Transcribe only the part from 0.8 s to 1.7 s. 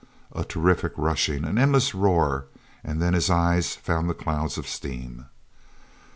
rushing, an